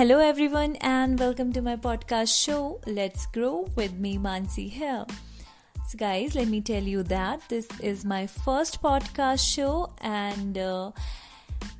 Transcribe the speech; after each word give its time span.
Hello, 0.00 0.18
everyone, 0.18 0.76
and 0.76 1.20
welcome 1.20 1.52
to 1.52 1.60
my 1.60 1.76
podcast 1.76 2.34
show, 2.42 2.80
Let's 2.86 3.26
Grow 3.26 3.68
with 3.76 3.92
me, 3.98 4.16
Mansi 4.16 4.70
here. 4.70 5.04
So, 5.88 5.98
guys, 5.98 6.34
let 6.34 6.48
me 6.48 6.62
tell 6.62 6.82
you 6.82 7.02
that 7.02 7.46
this 7.50 7.68
is 7.80 8.02
my 8.02 8.26
first 8.26 8.82
podcast 8.82 9.46
show, 9.46 9.92
and 10.00 10.56
uh, 10.56 10.92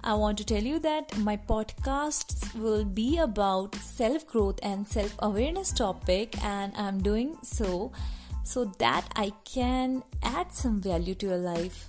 I 0.04 0.12
want 0.12 0.36
to 0.36 0.44
tell 0.44 0.62
you 0.62 0.78
that 0.80 1.16
my 1.16 1.38
podcasts 1.38 2.54
will 2.54 2.84
be 2.84 3.16
about 3.16 3.74
self 3.76 4.26
growth 4.26 4.58
and 4.62 4.86
self 4.86 5.16
awareness 5.20 5.72
topic, 5.72 6.36
and 6.44 6.74
I'm 6.76 7.02
doing 7.02 7.38
so 7.42 7.90
so 8.44 8.66
that 8.80 9.08
I 9.16 9.32
can 9.46 10.02
add 10.22 10.52
some 10.52 10.82
value 10.82 11.14
to 11.14 11.26
your 11.28 11.38
life 11.38 11.88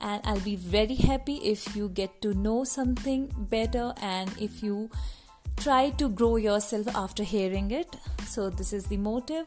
and 0.00 0.20
I'll 0.24 0.40
be 0.40 0.56
very 0.56 0.94
happy 0.94 1.36
if 1.36 1.76
you 1.76 1.88
get 1.90 2.22
to 2.22 2.32
know 2.34 2.64
something 2.64 3.32
better 3.36 3.92
and 4.00 4.30
if 4.40 4.62
you 4.62 4.90
try 5.60 5.90
to 5.90 6.08
grow 6.08 6.36
yourself 6.36 6.88
after 6.96 7.22
hearing 7.22 7.70
it. 7.70 7.96
So, 8.26 8.48
this 8.48 8.72
is 8.72 8.86
the 8.86 8.96
motive. 8.96 9.46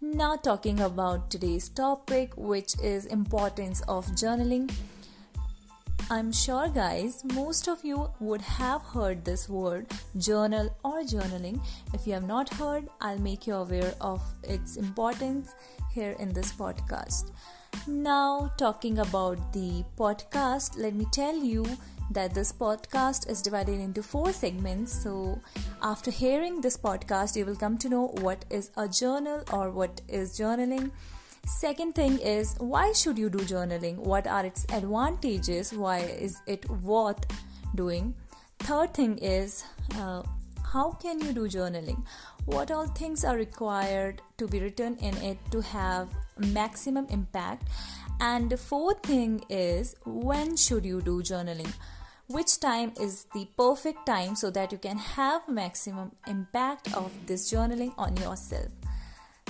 Now, 0.00 0.36
talking 0.36 0.78
about 0.80 1.30
today's 1.30 1.68
topic, 1.68 2.32
which 2.36 2.78
is 2.80 3.06
importance 3.06 3.80
of 3.88 4.06
journaling. 4.22 4.70
I'm 6.10 6.30
sure, 6.30 6.68
guys, 6.68 7.24
most 7.34 7.68
of 7.68 7.84
you 7.84 8.08
would 8.20 8.40
have 8.40 8.82
heard 8.82 9.24
this 9.24 9.48
word 9.48 9.86
journal 10.16 10.74
or 10.84 11.02
journaling. 11.02 11.60
If 11.92 12.06
you 12.06 12.12
have 12.14 12.26
not 12.26 12.54
heard, 12.54 12.88
I'll 13.00 13.18
make 13.18 13.46
you 13.48 13.54
aware 13.54 13.94
of 14.00 14.22
its 14.44 14.76
importance 14.76 15.54
here 15.92 16.14
in 16.20 16.32
this 16.32 16.52
podcast. 16.52 17.32
Now, 17.86 18.50
talking 18.56 18.98
about 18.98 19.52
the 19.52 19.84
podcast, 19.96 20.76
let 20.76 20.94
me 20.94 21.06
tell 21.12 21.36
you 21.36 21.64
that 22.10 22.34
this 22.34 22.52
podcast 22.52 23.28
is 23.28 23.42
divided 23.42 23.80
into 23.80 24.02
four 24.02 24.32
segments. 24.32 24.92
So, 25.02 25.40
after 25.82 26.10
hearing 26.10 26.60
this 26.60 26.76
podcast, 26.76 27.36
you 27.36 27.44
will 27.46 27.56
come 27.56 27.78
to 27.78 27.88
know 27.88 28.08
what 28.20 28.44
is 28.50 28.70
a 28.76 28.88
journal 28.88 29.42
or 29.52 29.70
what 29.70 30.00
is 30.08 30.38
journaling. 30.38 30.90
Second 31.46 31.94
thing 31.94 32.18
is 32.18 32.54
why 32.58 32.92
should 32.92 33.16
you 33.16 33.30
do 33.30 33.38
journaling? 33.38 33.96
What 33.96 34.26
are 34.26 34.44
its 34.44 34.66
advantages? 34.70 35.72
Why 35.72 36.00
is 36.00 36.36
it 36.46 36.68
worth 36.68 37.24
doing? 37.74 38.14
Third 38.58 38.92
thing 38.92 39.16
is 39.18 39.64
uh, 39.96 40.22
how 40.72 40.92
can 40.92 41.20
you 41.20 41.32
do 41.32 41.48
journaling? 41.48 42.04
What 42.44 42.70
all 42.70 42.86
things 42.86 43.24
are 43.24 43.36
required 43.36 44.22
to 44.38 44.46
be 44.46 44.60
written 44.60 44.96
in 44.96 45.16
it 45.18 45.38
to 45.50 45.60
have 45.60 46.08
maximum 46.36 47.06
impact? 47.10 47.68
And 48.20 48.50
the 48.50 48.56
fourth 48.56 49.02
thing 49.02 49.44
is 49.48 49.96
when 50.04 50.56
should 50.56 50.84
you 50.84 51.00
do 51.00 51.22
journaling? 51.22 51.72
which 52.28 52.60
time 52.60 52.92
is 53.00 53.24
the 53.32 53.48
perfect 53.56 54.04
time 54.04 54.34
so 54.36 54.50
that 54.50 54.70
you 54.70 54.76
can 54.76 54.98
have 54.98 55.48
maximum 55.48 56.12
impact 56.26 56.94
of 56.94 57.10
this 57.26 57.50
journaling 57.50 57.94
on 57.96 58.14
yourself 58.18 58.68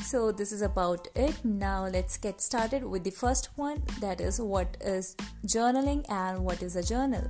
so 0.03 0.31
this 0.31 0.53
is 0.53 0.63
about 0.63 1.09
it 1.17 1.45
now 1.45 1.87
let's 1.87 2.17
get 2.17 2.41
started 2.41 2.85
with 2.85 3.03
the 3.03 3.11
first 3.11 3.51
one 3.57 3.83
that 4.01 4.21
is 4.21 4.41
what 4.41 4.77
is 4.81 5.17
journaling 5.45 6.09
and 6.09 6.39
what 6.39 6.63
is 6.63 6.77
a 6.77 6.83
journal 6.83 7.29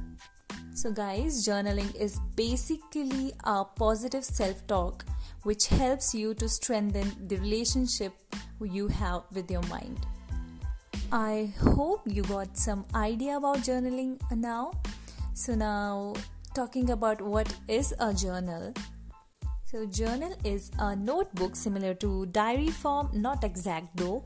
so 0.81 0.91
guys 0.93 1.45
journaling 1.47 1.95
is 2.09 2.19
basically 2.37 3.33
a 3.45 3.65
positive 3.65 4.25
self-talk 4.25 5.05
which 5.43 5.67
helps 5.69 6.15
you 6.15 6.35
to 6.35 6.49
strengthen 6.49 7.11
the 7.29 7.37
relationship 7.37 8.13
you 8.61 8.87
have 8.89 9.23
with 9.33 9.51
your 9.51 9.63
mind 9.75 10.07
i 11.11 11.53
hope 11.61 12.01
you 12.07 12.23
got 12.35 12.57
some 12.57 12.87
idea 12.95 13.37
about 13.37 13.59
journaling 13.59 14.17
now 14.37 14.71
so, 15.39 15.55
now 15.55 16.15
talking 16.53 16.91
about 16.91 17.21
what 17.23 17.55
is 17.69 17.95
a 18.01 18.13
journal. 18.13 18.75
So, 19.67 19.87
journal 19.87 20.35
is 20.43 20.73
a 20.81 20.97
notebook 20.97 21.55
similar 21.55 21.95
to 21.95 22.27
diary 22.27 22.71
form, 22.71 23.11
not 23.13 23.45
exact 23.45 23.97
though, 23.97 24.25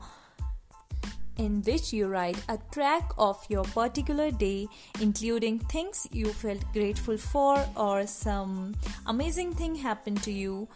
in 1.37 1.61
which 1.63 1.91
you 1.93 2.07
write 2.07 2.37
a 2.49 2.57
track 2.71 3.11
of 3.17 3.43
your 3.49 3.63
particular 3.63 4.31
day, 4.31 4.67
including 5.01 5.59
things 5.59 6.07
you 6.11 6.27
felt 6.27 6.63
grateful 6.73 7.17
for 7.17 7.65
or 7.75 8.05
some 8.05 8.75
amazing 9.07 9.53
thing 9.53 9.75
happened 9.75 10.21
to 10.23 10.31
you 10.31 10.67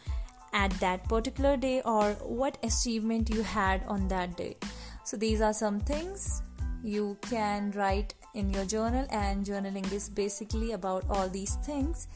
at 0.53 0.71
that 0.79 1.07
particular 1.07 1.57
day 1.57 1.81
or 1.83 2.13
what 2.23 2.57
achievement 2.63 3.29
you 3.29 3.43
had 3.43 3.83
on 3.87 4.07
that 4.07 4.35
day. 4.37 4.55
So, 5.03 5.17
these 5.17 5.41
are 5.41 5.53
some 5.53 5.79
things 5.79 6.41
you 6.83 7.17
can 7.21 7.71
write 7.71 8.13
in 8.33 8.53
your 8.53 8.65
journal, 8.65 9.05
and 9.09 9.45
journaling 9.45 9.91
is 9.91 10.09
basically 10.09 10.73
about 10.73 11.03
all 11.09 11.27
these 11.27 11.55
things. 11.65 12.07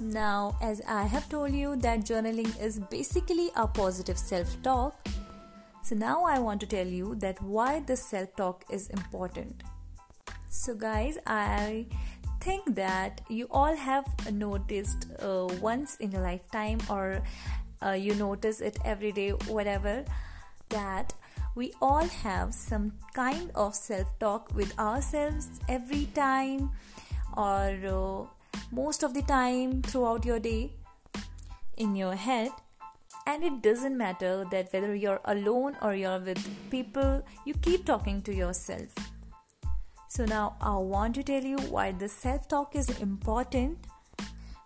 Now, 0.00 0.56
as 0.62 0.82
I 0.88 1.04
have 1.04 1.28
told 1.28 1.52
you, 1.52 1.76
that 1.76 2.00
journaling 2.00 2.50
is 2.60 2.78
basically 2.78 3.50
a 3.56 3.66
positive 3.66 4.18
self 4.18 4.60
talk. 4.62 5.06
So, 5.86 5.94
now 5.94 6.24
I 6.24 6.40
want 6.40 6.58
to 6.62 6.66
tell 6.66 6.84
you 6.88 7.14
that 7.20 7.40
why 7.40 7.78
this 7.78 8.04
self 8.04 8.34
talk 8.34 8.64
is 8.68 8.88
important. 8.88 9.62
So, 10.48 10.74
guys, 10.74 11.16
I 11.28 11.86
think 12.40 12.74
that 12.74 13.20
you 13.28 13.46
all 13.52 13.76
have 13.76 14.04
noticed 14.32 15.06
uh, 15.22 15.46
once 15.60 15.94
in 15.98 16.10
your 16.10 16.22
lifetime, 16.22 16.80
or 16.90 17.22
uh, 17.84 17.92
you 17.92 18.16
notice 18.16 18.60
it 18.60 18.80
every 18.84 19.12
day, 19.12 19.30
whatever, 19.46 20.04
that 20.70 21.14
we 21.54 21.72
all 21.80 22.08
have 22.24 22.52
some 22.52 22.92
kind 23.14 23.52
of 23.54 23.72
self 23.76 24.08
talk 24.18 24.52
with 24.56 24.76
ourselves 24.80 25.48
every 25.68 26.06
time 26.16 26.72
or 27.36 27.78
uh, 27.86 28.50
most 28.72 29.04
of 29.04 29.14
the 29.14 29.22
time 29.22 29.82
throughout 29.82 30.24
your 30.24 30.40
day 30.40 30.72
in 31.76 31.94
your 31.94 32.16
head 32.16 32.50
and 33.26 33.42
it 33.42 33.60
doesn't 33.62 33.96
matter 33.96 34.46
that 34.50 34.72
whether 34.72 34.94
you're 34.94 35.20
alone 35.24 35.76
or 35.82 35.94
you're 35.94 36.20
with 36.20 36.42
people 36.70 37.22
you 37.44 37.54
keep 37.54 37.84
talking 37.84 38.22
to 38.22 38.34
yourself. 38.34 38.94
So 40.08 40.24
now 40.24 40.56
i 40.60 40.74
want 40.76 41.14
to 41.16 41.22
tell 41.22 41.42
you 41.42 41.58
why 41.76 41.92
the 41.92 42.08
self 42.08 42.48
talk 42.48 42.76
is 42.76 42.88
important. 43.00 43.78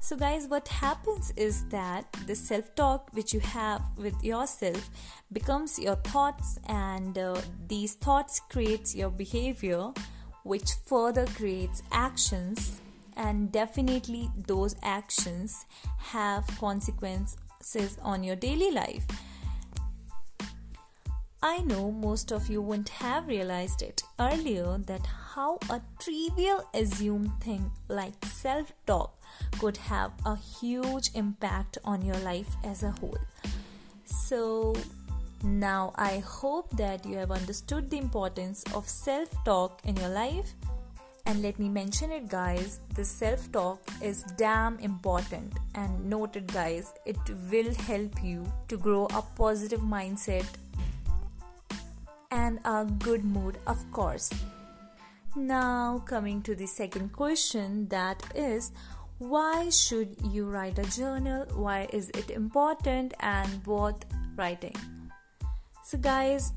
So, 0.02 0.16
guys, 0.16 0.46
what 0.46 0.66
happens 0.66 1.30
is 1.36 1.68
that 1.68 2.10
the 2.26 2.34
self 2.34 2.74
talk 2.74 3.10
which 3.12 3.34
you 3.34 3.40
have 3.40 3.82
with 3.98 4.24
yourself 4.24 4.88
becomes 5.30 5.78
your 5.78 5.96
thoughts, 5.96 6.58
and 6.66 7.18
uh, 7.18 7.40
these 7.68 7.94
thoughts 7.94 8.40
creates 8.48 8.94
your 8.94 9.10
behavior, 9.10 9.92
which 10.42 10.70
further 10.86 11.26
creates 11.26 11.82
actions, 11.92 12.80
and 13.16 13.52
definitely 13.52 14.30
those 14.46 14.74
actions 14.82 15.66
have 15.98 16.46
consequences 17.60 17.98
on 18.02 18.24
your 18.24 18.36
daily 18.36 18.70
life. 18.70 19.06
I 21.42 21.58
know 21.62 21.90
most 21.90 22.32
of 22.32 22.48
you 22.50 22.60
wouldn't 22.60 22.90
have 22.90 23.26
realized 23.26 23.82
it 23.82 24.02
earlier 24.18 24.78
that 24.86 25.06
how 25.34 25.58
a 25.70 25.80
trivial 25.98 26.68
assumed 26.74 27.32
thing 27.40 27.70
like 27.88 28.12
self 28.26 28.72
talk 28.86 29.18
could 29.58 29.78
have 29.78 30.12
a 30.26 30.36
huge 30.36 31.10
impact 31.14 31.78
on 31.84 32.04
your 32.04 32.18
life 32.18 32.56
as 32.62 32.82
a 32.82 32.90
whole. 32.90 33.18
So, 34.04 34.74
now 35.42 35.92
I 35.96 36.18
hope 36.18 36.76
that 36.76 37.06
you 37.06 37.16
have 37.16 37.30
understood 37.30 37.88
the 37.88 37.96
importance 37.96 38.62
of 38.74 38.86
self 38.86 39.30
talk 39.44 39.80
in 39.84 39.96
your 39.96 40.10
life. 40.10 40.52
And 41.30 41.42
let 41.42 41.60
me 41.60 41.68
mention 41.68 42.10
it, 42.10 42.28
guys 42.28 42.80
the 42.96 43.04
self 43.04 43.52
talk 43.52 43.88
is 44.02 44.24
damn 44.36 44.80
important. 44.80 45.52
And 45.76 46.10
noted, 46.10 46.52
guys, 46.52 46.92
it 47.06 47.18
will 47.48 47.72
help 47.74 48.20
you 48.20 48.52
to 48.66 48.76
grow 48.76 49.04
a 49.14 49.22
positive 49.36 49.78
mindset 49.78 50.44
and 52.32 52.58
a 52.64 52.84
good 52.84 53.24
mood, 53.24 53.58
of 53.68 53.78
course. 53.92 54.28
Now, 55.36 56.02
coming 56.04 56.42
to 56.42 56.56
the 56.56 56.66
second 56.66 57.12
question 57.12 57.86
that 57.90 58.20
is, 58.34 58.72
why 59.18 59.70
should 59.70 60.16
you 60.32 60.46
write 60.46 60.80
a 60.80 60.90
journal? 60.98 61.46
Why 61.54 61.86
is 61.92 62.10
it 62.10 62.30
important 62.30 63.14
and 63.20 63.64
worth 63.64 64.04
writing? 64.34 64.74
So, 65.84 65.96
guys, 65.96 66.52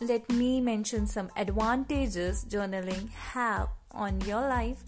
let 0.00 0.26
me 0.30 0.62
mention 0.62 1.06
some 1.06 1.28
advantages 1.36 2.46
journaling 2.48 3.10
have 3.10 3.68
on 3.94 4.20
your 4.22 4.40
life. 4.40 4.82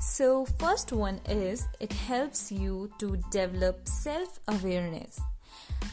So, 0.00 0.46
first 0.58 0.92
one 0.92 1.20
is 1.28 1.66
it 1.80 1.92
helps 1.92 2.50
you 2.50 2.90
to 2.98 3.16
develop 3.30 3.86
self 3.86 4.40
awareness. 4.48 5.20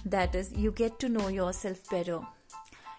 That 0.05 0.35
is, 0.35 0.51
you 0.53 0.71
get 0.71 0.99
to 0.99 1.09
know 1.09 1.27
yourself 1.27 1.87
better. 1.89 2.19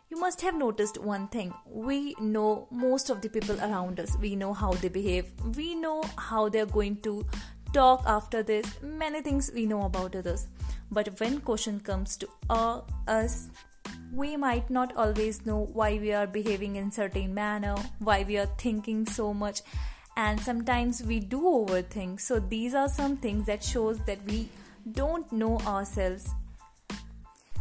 You 0.09 0.19
must 0.19 0.41
have 0.43 0.55
noticed 0.55 0.99
one 0.99 1.29
thing. 1.29 1.55
We 1.67 2.15
know 2.21 2.67
most 2.71 3.11
of 3.11 3.21
the 3.23 3.29
people 3.29 3.61
around 3.61 4.01
us. 4.01 4.17
We 4.19 4.35
know 4.35 4.53
how 4.53 4.73
they 4.73 4.89
behave. 4.89 5.33
We 5.57 5.75
know 5.75 6.03
how 6.17 6.49
they're 6.49 6.67
going 6.67 6.97
to 7.03 7.25
talk 7.73 8.03
after 8.07 8.43
this. 8.43 8.67
Many 8.83 9.23
things 9.23 9.51
we 9.55 9.67
know 9.67 9.83
about 9.83 10.17
others. 10.17 10.49
But 10.91 11.21
when 11.21 11.41
question 11.41 11.79
comes 11.81 12.17
to 12.17 12.29
uh, 12.49 12.81
us 13.07 13.51
we 14.13 14.37
might 14.37 14.69
not 14.71 14.97
always 14.97 15.47
know 15.47 15.69
why 15.73 15.99
we 15.99 16.13
are 16.13 16.27
behaving 16.27 16.77
in 16.77 16.91
certain 16.91 17.33
manner 17.33 17.77
why 17.99 18.25
we 18.25 18.37
are 18.37 18.51
thinking 18.59 19.07
so 19.07 19.33
much 19.33 19.61
and 20.17 20.41
sometimes 20.41 21.03
we 21.03 21.21
do 21.21 21.41
overthink. 21.41 22.21
So 22.21 22.41
these 22.41 22.75
are 22.75 22.89
some 22.89 23.17
things 23.17 23.47
that 23.47 23.63
shows 23.63 23.99
that 24.01 24.23
we 24.27 24.49
don't 24.93 25.31
know 25.33 25.59
ourselves. 25.61 26.29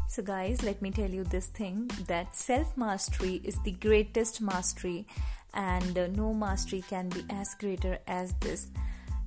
So 0.08 0.24
guys 0.24 0.64
let 0.64 0.82
me 0.82 0.92
tell 0.92 1.10
you 1.10 1.24
this 1.24 1.48
thing 1.48 1.90
that 2.08 2.36
self 2.36 2.76
mastery 2.76 3.42
is 3.44 3.62
the 3.64 3.72
greatest 3.72 4.42
mastery 4.42 5.06
and 5.54 5.98
uh, 5.98 6.08
no 6.08 6.34
mastery 6.34 6.84
can 6.90 7.10
be 7.10 7.24
as 7.30 7.54
greater 7.56 8.00
as 8.08 8.34
this 8.42 8.68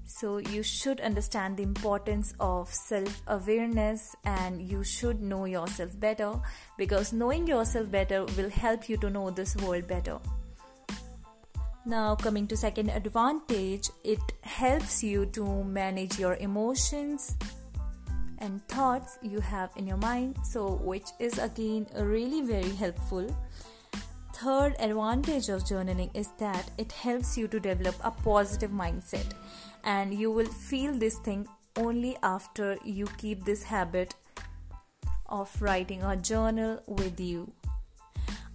so 0.04 0.38
you 0.38 0.62
should 0.62 1.00
understand 1.00 1.56
the 1.56 1.62
importance 1.62 2.34
of 2.40 2.72
self 2.72 3.22
awareness 3.26 4.14
and 4.25 4.62
you 4.62 4.84
should 4.84 5.22
know 5.22 5.44
yourself 5.44 5.99
better 5.99 6.32
because 6.76 7.12
knowing 7.12 7.46
yourself 7.46 7.90
better 7.90 8.25
will 8.37 8.50
help 8.50 8.88
you 8.88 8.96
to 8.99 9.10
know 9.10 9.31
this 9.31 9.56
world 9.56 9.87
better. 9.88 10.19
Now 11.84 12.14
coming 12.14 12.46
to 12.49 12.56
second 12.56 12.90
advantage 12.90 13.90
it 14.04 14.20
helps 14.43 15.02
you 15.02 15.26
to 15.26 15.64
manage 15.64 16.19
your 16.19 16.37
emotions 16.37 17.37
and 18.38 18.66
thoughts 18.69 19.19
you 19.22 19.40
have 19.40 19.70
in 19.76 19.87
your 19.87 19.96
mind. 19.96 20.37
So 20.44 20.75
which 20.82 21.06
is 21.19 21.38
again 21.38 21.87
really 21.96 22.43
very 22.43 22.70
helpful. 22.70 23.34
Third 24.34 24.75
advantage 24.81 25.48
of 25.50 25.62
journaling 25.62 26.10
is 26.14 26.31
that 26.38 26.69
it 26.76 26.90
helps 26.90 27.38
you 27.38 27.46
to 27.46 27.60
develop 27.60 27.94
a 28.02 28.10
positive 28.10 28.72
mindset 28.72 29.34
and 29.84 30.14
you 30.14 30.31
will 30.31 30.46
feel 30.46 30.93
this 30.93 31.19
thing 31.19 31.46
only 31.76 32.17
after 32.23 32.79
you 32.84 33.06
keep 33.19 33.44
this 33.44 33.62
habit 33.62 34.14
of 35.26 35.50
writing 35.61 36.02
a 36.02 36.17
journal 36.17 36.82
with 36.87 37.19
you 37.19 37.52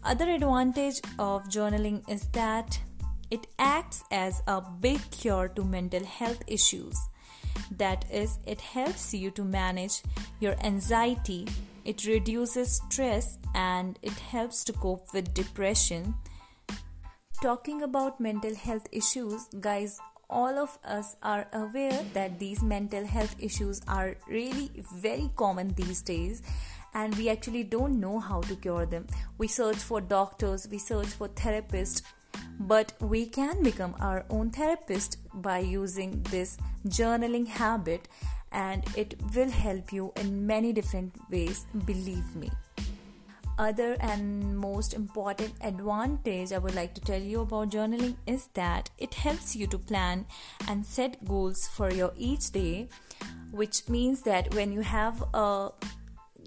other 0.07 0.29
advantage 0.29 1.01
of 1.19 1.43
journaling 1.49 2.01
is 2.09 2.27
that 2.27 2.79
it 3.29 3.45
acts 3.59 4.05
as 4.09 4.41
a 4.47 4.61
big 4.61 5.01
cure 5.11 5.49
to 5.49 5.65
mental 5.65 6.05
health 6.05 6.41
issues. 6.47 6.97
That 7.71 8.05
is, 8.09 8.39
it 8.45 8.61
helps 8.61 9.13
you 9.13 9.31
to 9.31 9.43
manage 9.43 10.01
your 10.39 10.55
anxiety, 10.63 11.45
it 11.83 12.05
reduces 12.05 12.81
stress, 12.85 13.37
and 13.53 13.99
it 14.01 14.13
helps 14.13 14.63
to 14.65 14.73
cope 14.73 15.13
with 15.13 15.33
depression. 15.33 16.15
Talking 17.41 17.81
about 17.81 18.21
mental 18.21 18.55
health 18.55 18.87
issues, 18.93 19.47
guys, 19.59 19.99
all 20.29 20.57
of 20.57 20.77
us 20.83 21.15
are 21.23 21.47
aware 21.53 22.03
that 22.13 22.39
these 22.39 22.61
mental 22.61 23.05
health 23.05 23.35
issues 23.39 23.81
are 23.87 24.17
really 24.27 24.71
very 24.95 25.29
common 25.35 25.73
these 25.75 26.01
days 26.01 26.41
and 26.93 27.15
we 27.15 27.29
actually 27.29 27.63
don't 27.63 27.99
know 27.99 28.19
how 28.19 28.41
to 28.41 28.55
cure 28.55 28.85
them. 28.85 29.07
We 29.37 29.47
search 29.47 29.77
for 29.77 30.01
doctors, 30.01 30.67
we 30.69 30.79
search 30.79 31.07
for 31.07 31.29
therapists, 31.29 32.01
but 32.59 32.93
we 32.99 33.25
can 33.27 33.63
become 33.63 33.95
our 33.99 34.25
own 34.29 34.51
therapist 34.51 35.17
by 35.41 35.59
using 35.59 36.23
this 36.31 36.57
journaling 36.87 37.47
habit 37.47 38.07
and 38.51 38.83
it 38.95 39.15
will 39.35 39.49
help 39.49 39.91
you 39.91 40.11
in 40.15 40.45
many 40.45 40.73
different 40.73 41.13
ways 41.29 41.65
believe 41.85 42.35
me 42.35 42.49
other 43.57 43.95
and 43.99 44.57
most 44.57 44.93
important 44.93 45.53
advantage 45.61 46.51
i 46.51 46.57
would 46.57 46.75
like 46.75 46.93
to 46.93 47.01
tell 47.01 47.21
you 47.21 47.41
about 47.41 47.69
journaling 47.69 48.15
is 48.25 48.47
that 48.53 48.89
it 48.97 49.13
helps 49.13 49.55
you 49.55 49.67
to 49.67 49.77
plan 49.77 50.25
and 50.67 50.85
set 50.85 51.23
goals 51.25 51.67
for 51.67 51.91
your 51.91 52.11
each 52.17 52.51
day 52.51 52.87
which 53.51 53.87
means 53.87 54.21
that 54.21 54.53
when 54.53 54.71
you 54.71 54.81
have 54.81 55.23
a 55.33 55.69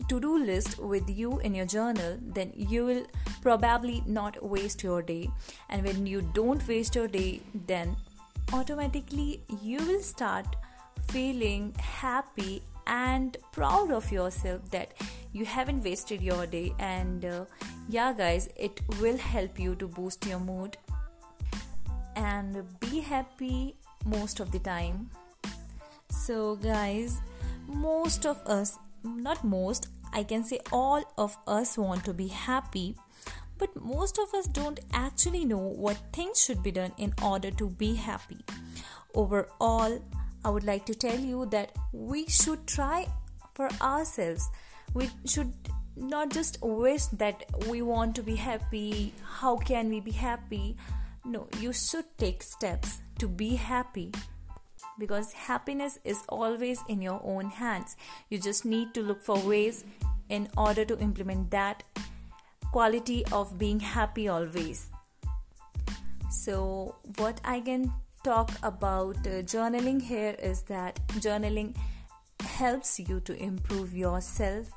to 0.08 0.20
do 0.20 0.38
list 0.44 0.78
with 0.78 1.08
you 1.08 1.38
in 1.40 1.54
your 1.54 1.66
journal, 1.66 2.18
then 2.20 2.52
you 2.54 2.84
will 2.84 3.04
probably 3.42 4.02
not 4.06 4.42
waste 4.42 4.82
your 4.82 5.02
day. 5.02 5.30
And 5.68 5.84
when 5.84 6.06
you 6.06 6.22
don't 6.34 6.66
waste 6.66 6.94
your 6.94 7.08
day, 7.08 7.40
then 7.66 7.96
automatically 8.52 9.42
you 9.62 9.78
will 9.78 10.02
start 10.02 10.56
feeling 11.08 11.74
happy 11.78 12.62
and 12.86 13.36
proud 13.52 13.90
of 13.90 14.10
yourself 14.10 14.70
that 14.70 14.92
you 15.32 15.44
haven't 15.44 15.82
wasted 15.82 16.20
your 16.20 16.46
day. 16.46 16.74
And 16.78 17.24
uh, 17.24 17.44
yeah, 17.88 18.12
guys, 18.12 18.48
it 18.56 18.80
will 19.00 19.16
help 19.16 19.58
you 19.58 19.74
to 19.76 19.86
boost 19.88 20.26
your 20.26 20.40
mood 20.40 20.76
and 22.16 22.64
be 22.80 23.00
happy 23.00 23.76
most 24.04 24.40
of 24.40 24.50
the 24.50 24.58
time. 24.58 25.10
So, 26.10 26.56
guys, 26.56 27.20
most 27.66 28.26
of 28.26 28.38
us 28.46 28.78
not 29.02 29.44
most, 29.44 29.88
I 30.12 30.22
can 30.24 30.44
say 30.44 30.60
all 30.72 31.04
of 31.16 31.36
us 31.46 31.78
want 31.78 32.04
to 32.04 32.12
be 32.12 32.28
happy, 32.28 32.96
but 33.58 33.74
most 33.76 34.18
of 34.18 34.34
us 34.34 34.46
don't 34.46 34.80
actually 34.92 35.44
know 35.44 35.58
what 35.58 35.96
things 36.12 36.42
should 36.42 36.62
be 36.62 36.70
done 36.72 36.92
in 36.98 37.14
order 37.22 37.50
to 37.52 37.68
be 37.68 37.94
happy. 37.94 38.44
Overall, 39.14 40.02
I 40.44 40.50
would 40.50 40.64
like 40.64 40.86
to 40.86 40.94
tell 40.94 41.18
you 41.18 41.46
that 41.46 41.72
we 41.92 42.26
should 42.26 42.66
try 42.66 43.08
for 43.54 43.68
ourselves. 43.80 44.48
We 44.94 45.10
should 45.26 45.52
not 45.96 46.30
just 46.30 46.58
wish 46.62 47.06
that 47.06 47.44
we 47.68 47.82
want 47.82 48.14
to 48.16 48.22
be 48.22 48.36
happy. 48.36 49.12
How 49.22 49.56
can 49.56 49.90
we 49.90 50.00
be 50.00 50.12
happy? 50.12 50.76
No, 51.24 51.48
you 51.58 51.72
should 51.72 52.06
take 52.16 52.42
steps 52.42 52.98
to 53.18 53.28
be 53.28 53.54
happy 53.54 54.12
because 54.98 55.32
happiness 55.32 55.98
is 56.04 56.22
always 56.28 56.80
in 56.88 57.02
your 57.02 57.20
own 57.24 57.50
hands. 57.50 57.96
You 58.30 58.38
just 58.38 58.64
need 58.64 58.94
to 58.94 59.02
look 59.02 59.22
for 59.22 59.38
ways 59.38 59.84
in 60.28 60.48
order 60.56 60.84
to 60.84 60.98
implement 61.00 61.50
that 61.50 61.82
quality 62.72 63.24
of 63.32 63.58
being 63.58 63.80
happy 63.80 64.28
always. 64.28 64.88
So, 66.30 66.94
what 67.16 67.40
I 67.44 67.60
can 67.60 67.92
talk 68.22 68.50
about 68.62 69.16
uh, 69.26 69.42
journaling 69.42 70.00
here 70.00 70.36
is 70.42 70.62
that 70.62 71.00
journaling 71.20 71.74
helps 72.40 73.00
you 73.00 73.20
to 73.20 73.34
improve 73.42 73.94
yourself, 73.94 74.70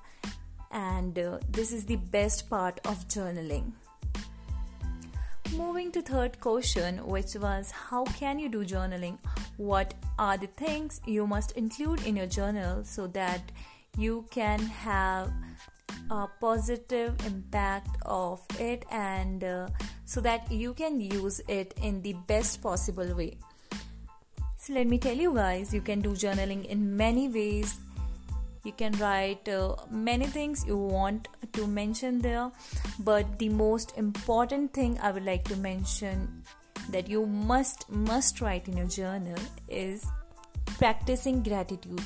and 0.71 1.17
uh, 1.19 1.39
this 1.49 1.71
is 1.73 1.85
the 1.85 1.97
best 1.97 2.49
part 2.49 2.79
of 2.85 3.07
journaling. 3.07 3.71
Moving 5.55 5.91
to 5.91 6.01
third 6.01 6.39
question, 6.39 7.05
which 7.05 7.35
was 7.35 7.69
how 7.71 8.05
can 8.05 8.39
you 8.39 8.49
do 8.49 8.65
journaling? 8.65 9.17
What 9.57 9.93
are 10.17 10.37
the 10.37 10.47
things 10.47 11.01
you 11.05 11.27
must 11.27 11.51
include 11.51 12.05
in 12.07 12.15
your 12.15 12.27
journal 12.27 12.83
so 12.83 13.07
that 13.07 13.51
you 13.97 14.25
can 14.31 14.59
have 14.59 15.31
a 16.09 16.27
positive 16.39 17.15
impact 17.25 17.97
of 18.05 18.41
it 18.59 18.85
and 18.91 19.43
uh, 19.43 19.67
so 20.05 20.21
that 20.21 20.51
you 20.51 20.73
can 20.73 20.99
use 20.99 21.41
it 21.47 21.73
in 21.81 22.01
the 22.01 22.13
best 22.27 22.61
possible 22.61 23.15
way. 23.15 23.37
So, 24.57 24.73
let 24.73 24.87
me 24.87 24.97
tell 24.97 25.15
you 25.15 25.33
guys, 25.33 25.73
you 25.73 25.81
can 25.81 26.01
do 26.01 26.11
journaling 26.11 26.65
in 26.65 26.95
many 26.95 27.27
ways 27.27 27.77
you 28.63 28.71
can 28.71 28.93
write 28.93 29.47
uh, 29.49 29.75
many 29.89 30.25
things 30.25 30.65
you 30.65 30.77
want 30.77 31.27
to 31.51 31.67
mention 31.67 32.19
there 32.19 32.49
but 32.99 33.37
the 33.39 33.49
most 33.49 33.97
important 33.97 34.73
thing 34.73 34.97
i 35.01 35.11
would 35.11 35.25
like 35.25 35.43
to 35.43 35.55
mention 35.57 36.43
that 36.89 37.09
you 37.09 37.25
must 37.25 37.89
must 37.89 38.39
write 38.41 38.67
in 38.67 38.77
your 38.77 38.87
journal 38.87 39.39
is 39.67 40.05
practicing 40.77 41.43
gratitude 41.43 42.01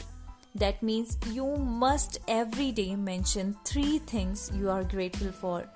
that 0.57 0.81
means 0.81 1.17
you 1.31 1.45
must 1.57 2.19
every 2.27 2.71
day 2.71 2.95
mention 2.95 3.55
three 3.65 3.99
things 3.99 4.51
you 4.55 4.69
are 4.69 4.83
grateful 4.83 5.31
for 5.31 5.67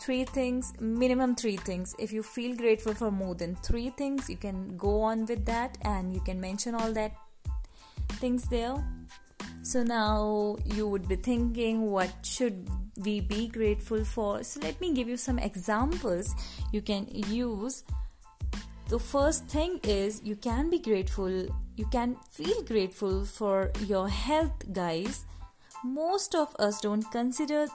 three 0.00 0.24
things 0.24 0.72
minimum 0.80 1.34
three 1.34 1.56
things 1.56 1.94
if 1.98 2.12
you 2.12 2.22
feel 2.22 2.56
grateful 2.56 2.94
for 2.94 3.10
more 3.10 3.34
than 3.34 3.54
three 3.56 3.90
things 3.90 4.30
you 4.30 4.36
can 4.36 4.76
go 4.76 5.00
on 5.02 5.26
with 5.26 5.44
that 5.44 5.76
and 5.82 6.14
you 6.14 6.20
can 6.20 6.40
mention 6.40 6.74
all 6.74 6.92
that 6.92 7.12
things 8.20 8.48
there 8.48 8.82
so 9.62 9.82
now 9.82 10.56
you 10.64 10.88
would 10.88 11.06
be 11.06 11.16
thinking, 11.16 11.90
what 11.90 12.10
should 12.22 12.66
we 12.96 13.20
be 13.20 13.46
grateful 13.46 14.04
for? 14.04 14.42
So 14.42 14.60
let 14.60 14.80
me 14.80 14.94
give 14.94 15.06
you 15.06 15.16
some 15.16 15.38
examples 15.38 16.34
you 16.72 16.80
can 16.80 17.06
use. 17.08 17.84
The 18.90 18.98
first 18.98 19.46
thing 19.46 19.78
is 19.84 20.20
you 20.24 20.36
can 20.36 20.68
be 20.68 20.78
grateful, 20.78 21.30
you 21.76 21.86
can 21.92 22.16
feel 22.28 22.62
grateful 22.62 23.24
for 23.24 23.70
your 23.86 24.08
health, 24.08 24.72
guys. 24.72 25.26
Most 25.84 26.34
of 26.34 26.54
us 26.58 26.80
don't 26.80 27.08
consider 27.12 27.66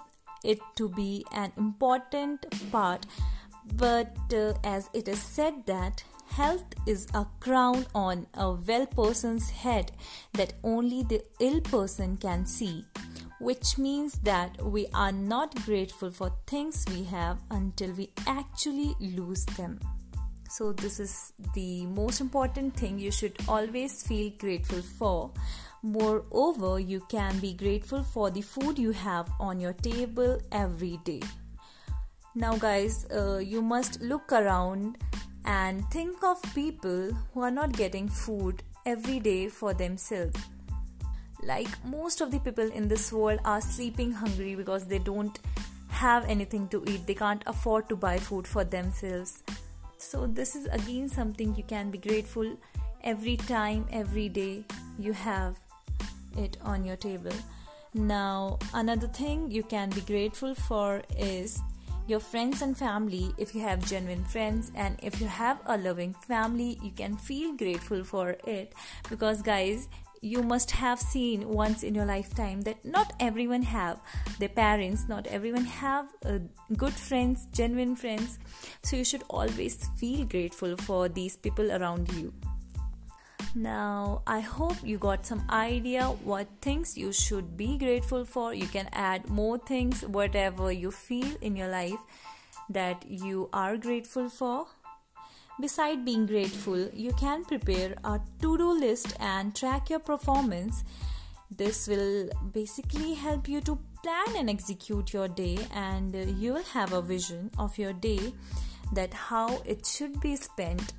it 0.44 0.60
to 0.76 0.90
be 0.90 1.26
an 1.32 1.54
important 1.58 2.46
part, 2.72 3.06
but 3.76 4.16
uh, 4.34 4.54
as 4.64 4.90
it 4.94 5.08
is 5.08 5.22
said 5.22 5.66
that 5.66 6.04
Health 6.36 6.66
is 6.86 7.08
a 7.14 7.26
crown 7.40 7.86
on 7.96 8.28
a 8.34 8.52
well 8.52 8.86
person's 8.86 9.50
head 9.50 9.92
that 10.34 10.54
only 10.64 11.04
the 11.04 11.24
ill 11.40 11.62
person 11.62 12.18
can 12.18 12.46
see, 12.46 12.84
which 13.40 13.78
means 13.78 14.20
that 14.24 14.62
we 14.62 14.88
are 14.94 15.14
not 15.14 15.56
grateful 15.64 16.12
for 16.12 16.34
things 16.46 16.84
we 16.90 17.04
have 17.06 17.38
until 17.52 17.94
we 17.94 18.12
actually 18.28 18.96
lose 19.00 19.46
them. 19.56 19.80
So, 20.50 20.72
this 20.72 21.00
is 21.00 21.34
the 21.54 21.86
most 21.88 22.22
important 22.22 22.75
thing 22.78 23.00
you 23.00 23.12
should 23.12 23.36
always 23.48 24.04
feel 24.04 24.32
grateful 24.38 24.82
for. 24.82 25.32
Moreover, 25.82 26.80
you 26.80 27.02
can 27.10 27.40
be 27.40 27.54
grateful 27.54 28.04
for 28.04 28.30
the 28.30 28.42
food 28.42 28.80
you 28.80 28.92
have 28.92 29.30
on 29.40 29.60
your 29.60 29.74
table 29.74 30.40
every 30.52 31.00
day. 31.04 31.22
Now, 32.36 32.58
guys, 32.58 33.06
uh, 33.12 33.38
you 33.38 33.62
must 33.62 34.02
look 34.02 34.32
around 34.32 34.98
and 35.46 35.90
think 35.92 36.24
of 36.24 36.42
people 36.54 37.12
who 37.34 37.42
are 37.42 37.52
not 37.52 37.74
getting 37.74 38.10
food 38.10 38.64
every 38.86 39.20
day 39.20 39.48
for 39.48 39.74
themselves. 39.74 40.40
Like 41.44 41.68
most 41.86 42.22
of 42.22 42.32
the 42.32 42.40
people 42.40 42.72
in 42.72 42.88
this 42.88 43.14
world 43.14 43.40
are 43.46 43.62
sleeping 43.62 44.12
hungry 44.12 44.56
because 44.56 44.86
they 44.86 45.00
don't 45.00 45.38
have 45.90 46.25
anything 46.25 46.68
to 46.70 46.84
eat, 46.88 47.08
they 47.08 47.14
can't 47.14 47.44
afford 47.48 47.88
to 47.90 47.96
buy 47.96 48.18
food 48.18 48.48
for 48.48 48.64
themselves. 48.64 49.44
So, 50.06 50.28
this 50.28 50.56
is 50.56 50.68
again 50.68 51.10
something 51.10 51.56
you 51.56 51.64
can 51.64 51.90
be 51.90 51.98
grateful 51.98 52.56
every 53.04 53.38
time, 53.38 53.88
every 53.92 54.30
day 54.30 54.64
you 55.00 55.14
have 55.14 55.58
it 56.38 56.58
on 56.62 56.86
your 56.86 56.96
table. 56.96 57.34
Now, 57.96 58.60
another 58.76 59.08
thing 59.08 59.50
you 59.50 59.64
can 59.64 59.90
be 59.90 60.02
grateful 60.02 60.54
for 60.54 61.02
is 61.18 61.60
your 62.06 62.20
friends 62.20 62.62
and 62.62 62.78
family. 62.78 63.34
If 63.40 63.56
you 63.56 63.62
have 63.62 63.84
genuine 63.90 64.24
friends 64.26 64.72
and 64.76 64.96
if 65.02 65.20
you 65.20 65.26
have 65.26 65.60
a 65.66 65.76
loving 65.76 66.14
family, 66.28 66.78
you 66.84 66.92
can 66.92 67.18
feel 67.18 67.54
grateful 67.54 68.04
for 68.04 68.38
it 68.46 68.74
because, 69.10 69.42
guys, 69.42 69.90
you 70.22 70.42
must 70.42 70.72
have 70.72 71.00
seen 71.00 71.48
once 71.48 71.84
in 71.84 71.94
your 71.94 72.06
lifetime 72.06 72.62
that 72.62 72.84
not 72.84 73.14
everyone 73.20 73.62
have 73.62 74.00
their 74.40 74.50
parents 74.50 75.08
not 75.08 75.28
everyone 75.28 75.66
have 75.66 76.08
uh, 76.26 76.40
good 76.78 76.94
friends 76.94 77.48
genuine 77.52 77.96
friends 77.96 78.40
so 78.84 78.96
you 78.96 79.04
should 79.04 79.24
always 79.30 79.90
feel 79.98 80.26
grateful 80.26 80.76
for 80.78 81.08
these 81.10 81.38
people 81.38 81.72
around 81.72 82.12
you 82.14 82.34
now, 83.58 84.22
I 84.28 84.42
hope 84.42 84.76
you 84.84 84.98
got 84.98 85.26
some 85.26 85.42
idea 85.50 86.08
what 86.26 86.46
things 86.62 86.98
you 86.98 87.14
should 87.14 87.56
be 87.56 87.78
grateful 87.78 88.26
for. 88.26 88.54
You 88.54 88.68
can 88.68 88.90
add 88.92 89.30
more 89.30 89.58
things, 89.58 90.02
whatever 90.02 90.74
you 90.74 90.92
feel 90.92 91.30
in 91.40 91.56
your 91.56 91.70
life 91.70 92.00
that 92.70 93.06
you 93.08 93.50
are 93.54 93.78
grateful 93.78 94.28
for. 94.28 94.68
Beside 95.60 96.04
being 96.04 96.26
grateful, 96.26 96.90
you 96.94 97.14
can 97.14 97.46
prepare 97.46 97.96
a 98.04 98.20
to 98.42 98.58
do 98.58 98.72
list 98.72 99.16
and 99.20 99.56
track 99.56 99.90
your 99.90 100.00
performance. 100.00 100.84
This 101.50 101.88
will 101.88 102.30
basically 102.52 103.14
help 103.14 103.48
you 103.48 103.62
to 103.62 103.80
plan 104.04 104.36
and 104.38 104.50
execute 104.50 105.14
your 105.14 105.28
day, 105.28 105.58
and 105.74 106.14
you 106.40 106.54
will 106.54 106.70
have 106.74 106.94
a 106.94 107.02
vision 107.02 107.52
of 107.58 107.78
your 107.78 107.94
day 107.94 108.34
that 108.94 109.14
how 109.14 109.62
it 109.66 109.86
should 109.86 110.20
be 110.20 110.36
spent 110.36 110.94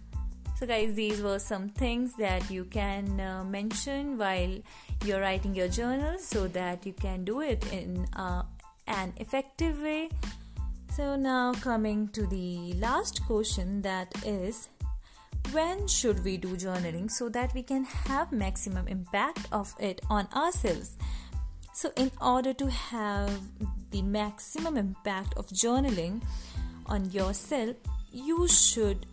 so, 0.59 0.67
guys, 0.67 0.95
these 0.95 1.21
were 1.21 1.39
some 1.39 1.69
things 1.69 2.15
that 2.17 2.51
you 2.51 2.65
can 2.65 3.21
uh, 3.21 3.45
mention 3.45 4.17
while 4.17 4.57
you're 5.05 5.21
writing 5.21 5.55
your 5.55 5.69
journal 5.69 6.19
so 6.19 6.49
that 6.49 6.87
you 6.87 6.95
can 6.95 7.25
do 7.25 7.43
it 7.43 7.71
in 7.75 8.07
uh, 8.17 8.43
an 8.87 9.13
effective 9.19 9.83
way. 9.83 10.09
So, 10.97 11.15
now 11.15 11.53
coming 11.53 12.09
to 12.15 12.27
the 12.27 12.73
last 12.81 13.21
question 13.27 13.83
that 13.83 14.11
is 14.25 14.71
when 15.53 15.87
should 15.87 16.25
we 16.25 16.39
do 16.39 16.57
journaling 16.57 17.11
so 17.11 17.29
that 17.29 17.53
we 17.53 17.63
can 17.63 17.85
have 17.85 18.33
maximum 18.33 18.89
impact 18.89 19.47
of 19.53 19.75
it 19.79 20.01
on 20.09 20.27
ourselves? 20.35 20.97
So 21.75 21.91
in 21.99 22.11
order 22.19 22.55
to 22.55 22.71
have 22.71 23.31
the 23.91 24.01
maximum 24.01 24.79
impact 24.79 25.35
of 25.37 25.47
journaling 25.49 26.23
on 26.87 27.11
yourself 27.11 27.77
you 28.11 28.49
should 28.49 29.05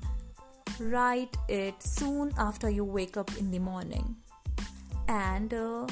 write 0.80 1.36
it 1.50 1.84
soon 1.84 2.32
after 2.38 2.70
you 2.70 2.86
wake 2.86 3.18
up 3.18 3.30
in 3.38 3.52
the 3.52 3.60
morning. 3.60 4.16
And 5.10 5.54
uh, 5.54 5.88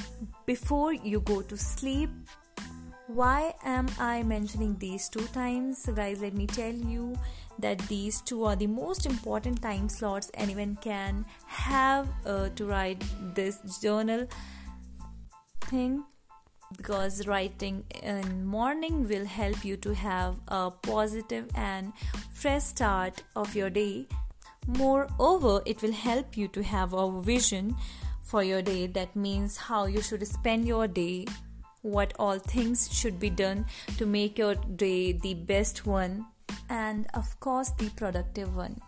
before 0.45 0.93
you 0.93 1.19
go 1.19 1.41
to 1.41 1.57
sleep 1.57 2.09
why 3.15 3.53
am 3.63 3.87
i 3.99 4.23
mentioning 4.23 4.75
these 4.79 5.09
two 5.09 5.27
times? 5.33 5.85
Guys 5.95 6.21
let 6.21 6.33
me 6.33 6.47
tell 6.47 6.73
you 6.73 7.17
that 7.59 7.79
these 7.89 8.21
two 8.21 8.45
are 8.45 8.55
the 8.55 8.67
most 8.67 9.05
important 9.05 9.61
time 9.61 9.89
slots 9.89 10.31
anyone 10.33 10.77
can 10.81 11.25
have 11.45 12.07
uh, 12.25 12.49
to 12.55 12.65
write 12.65 13.03
this 13.35 13.59
journal 13.81 14.27
thing 15.61 16.03
because 16.77 17.27
writing 17.27 17.83
in 18.01 18.45
morning 18.45 19.07
will 19.07 19.25
help 19.25 19.65
you 19.65 19.75
to 19.77 19.93
have 19.93 20.39
a 20.47 20.71
positive 20.71 21.49
and 21.55 21.91
fresh 22.33 22.63
start 22.63 23.23
of 23.35 23.55
your 23.55 23.69
day. 23.69 24.07
Moreover, 24.67 25.61
it 25.65 25.81
will 25.81 25.91
help 25.91 26.37
you 26.37 26.47
to 26.49 26.63
have 26.63 26.93
a 26.93 27.21
vision 27.21 27.75
for 28.21 28.43
your 28.43 28.61
day. 28.61 28.87
That 28.87 29.15
means 29.15 29.57
how 29.57 29.85
you 29.85 30.01
should 30.01 30.25
spend 30.25 30.65
your 30.65 30.87
day, 30.87 31.25
what 31.81 32.13
all 32.19 32.39
things 32.39 32.89
should 32.91 33.19
be 33.19 33.29
done 33.29 33.65
to 33.97 34.05
make 34.05 34.37
your 34.37 34.55
day 34.55 35.11
the 35.11 35.33
best 35.33 35.85
one, 35.85 36.25
and 36.69 37.07
of 37.13 37.39
course, 37.39 37.69
the 37.71 37.89
productive 37.91 38.55
one. 38.55 38.79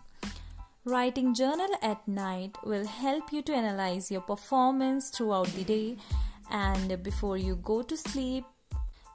Writing 0.84 1.34
journal 1.34 1.70
at 1.82 2.06
night 2.06 2.56
will 2.64 2.86
help 2.86 3.32
you 3.32 3.42
to 3.42 3.54
analyze 3.54 4.10
your 4.10 4.20
performance 4.20 5.10
throughout 5.10 5.48
the 5.54 5.64
day, 5.64 5.96
and 6.50 7.02
before 7.02 7.36
you 7.36 7.56
go 7.56 7.82
to 7.82 7.96
sleep, 7.96 8.44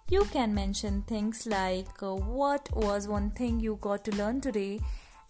you 0.09 0.23
can 0.31 0.53
mention 0.53 1.03
things 1.03 1.45
like 1.45 2.01
uh, 2.01 2.15
what 2.15 2.67
was 2.75 3.07
one 3.07 3.29
thing 3.29 3.59
you 3.59 3.77
got 3.79 4.03
to 4.05 4.15
learn 4.15 4.41
today 4.41 4.79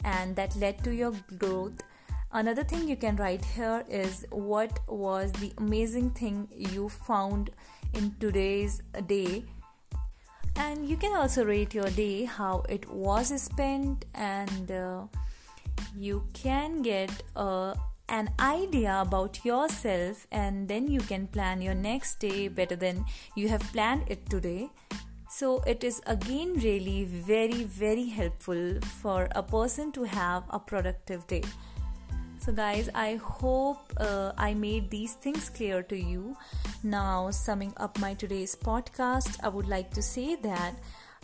and 0.06 0.36
that 0.38 0.56
led 0.56 0.82
to 0.84 0.92
your 0.96 1.14
growth 1.38 1.84
another 2.32 2.64
thing 2.64 2.88
you 2.88 2.96
can 2.96 3.16
write 3.18 3.44
here 3.44 3.84
is 3.90 4.26
what 4.32 4.80
was 4.88 5.32
the 5.34 5.52
amazing 5.58 6.10
thing 6.12 6.48
you 6.56 6.88
found 6.88 7.50
in 7.94 8.16
today's 8.20 8.82
day. 9.08 9.44
And 10.56 10.88
you 10.88 10.98
can 10.98 11.16
also 11.16 11.46
rate 11.46 11.74
your 11.74 11.90
day 11.90 12.26
how 12.26 12.64
it 12.70 12.90
was 12.90 13.30
spent 13.42 14.06
and 14.14 14.72
uh, 14.72 15.04
you 15.96 16.24
can 16.34 16.82
get 16.82 17.12
uh, 17.36 17.76
an 18.10 18.30
idea 18.40 19.00
about 19.02 19.46
yourself 19.46 20.28
and 20.32 20.68
then 20.68 20.88
you 20.88 21.00
can 21.00 21.28
plan 21.28 21.62
your 21.62 21.76
next 21.76 22.20
day 22.20 22.48
better 22.48 22.76
than 22.76 23.06
you 23.36 23.48
have 23.48 23.62
planned 23.72 24.04
it 24.08 24.30
today. 24.30 24.70
So 25.30 25.62
it 25.68 25.84
is 25.84 26.02
again 26.08 26.56
really 26.56 27.06
very 27.06 27.64
very 27.64 28.10
helpful 28.10 28.80
for 29.02 29.28
a 29.32 29.44
person 29.44 29.92
to 29.94 30.04
have 30.04 30.44
a 30.50 30.60
productive 30.60 31.26
day 31.28 31.44
so 32.40 32.52
guys 32.54 32.90
i 32.96 33.16
hope 33.16 33.94
uh, 33.98 34.32
i 34.38 34.54
made 34.54 34.90
these 34.90 35.14
things 35.14 35.50
clear 35.50 35.84
to 35.84 35.98
you. 35.98 36.38
Now 36.84 37.30
summing 37.32 37.74
up 37.78 38.00
my 38.00 38.14
today's 38.14 38.56
podcast 38.56 39.40
i 39.44 39.50
would 39.50 39.68
like 39.68 39.92
to 39.92 40.02
say 40.02 40.36
that 40.36 40.76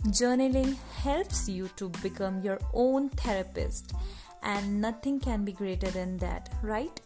journaling 0.08 0.76
helps 1.02 1.48
you 1.48 1.70
to 1.76 1.88
become 2.02 2.42
your 2.42 2.58
own 2.74 3.08
therapist 3.08 3.94
and 4.42 4.80
nothing 4.80 5.18
can 5.18 5.44
be 5.44 5.52
greater 5.52 5.90
than 5.90 6.18
that 6.18 6.50
right? 6.62 7.00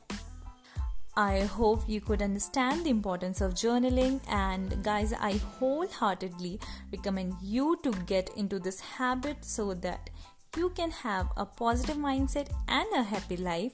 I 1.17 1.41
hope 1.41 1.89
you 1.89 2.01
could 2.01 2.23
understand 2.23 2.85
the 2.85 2.91
importance 2.91 3.41
of 3.41 3.55
journaling, 3.55 4.21
and 4.29 4.83
guys, 4.85 5.13
I 5.13 5.33
wholeheartedly 5.59 6.61
recommend 6.93 7.35
you 7.43 7.77
to 7.83 7.91
get 8.07 8.31
into 8.37 8.61
this 8.61 8.81
habit 8.81 9.45
so 9.45 9.75
that 9.75 10.09
you 10.57 10.71
can 10.71 10.91
have 10.91 11.29
a 11.37 11.45
positive 11.45 11.97
mindset 11.97 12.49
and 12.69 12.87
a 12.95 13.03
happy 13.03 13.37
life. 13.37 13.73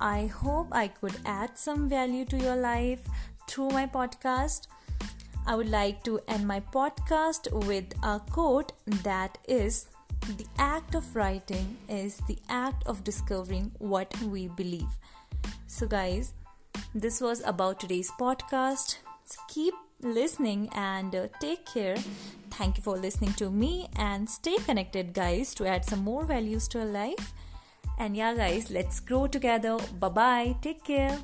I 0.00 0.26
hope 0.26 0.68
I 0.72 0.88
could 0.88 1.16
add 1.24 1.58
some 1.58 1.88
value 1.88 2.24
to 2.26 2.36
your 2.36 2.56
life 2.56 3.00
through 3.48 3.70
my 3.70 3.86
podcast. 3.86 4.66
I 5.46 5.56
would 5.56 5.68
like 5.68 6.02
to 6.04 6.20
end 6.26 6.46
my 6.46 6.60
podcast 6.60 7.52
with 7.66 7.92
a 8.02 8.20
quote 8.30 8.72
that 9.02 9.38
is 9.46 9.86
The 10.38 10.46
act 10.58 10.94
of 10.94 11.14
writing 11.14 11.76
is 11.88 12.16
the 12.26 12.38
act 12.48 12.86
of 12.86 13.04
discovering 13.04 13.72
what 13.78 14.18
we 14.22 14.48
believe. 14.48 14.88
So, 15.66 15.86
guys, 15.86 16.32
this 16.94 17.20
was 17.20 17.42
about 17.44 17.80
today's 17.80 18.10
podcast. 18.18 18.96
So 19.24 19.40
keep 19.48 19.74
listening 20.00 20.70
and 20.74 21.14
uh, 21.14 21.28
take 21.40 21.66
care. 21.66 21.96
Thank 22.56 22.76
you 22.76 22.82
for 22.82 22.96
listening 22.96 23.32
to 23.34 23.50
me 23.50 23.88
and 23.96 24.30
stay 24.30 24.56
connected, 24.58 25.12
guys, 25.12 25.54
to 25.56 25.66
add 25.66 25.84
some 25.84 26.04
more 26.04 26.24
values 26.24 26.68
to 26.68 26.78
your 26.78 26.86
life. 26.86 27.32
And 27.98 28.16
yeah, 28.16 28.34
guys, 28.34 28.70
let's 28.70 29.00
grow 29.00 29.26
together. 29.26 29.78
Bye 29.98 30.08
bye. 30.08 30.56
Take 30.62 30.84
care. 30.84 31.18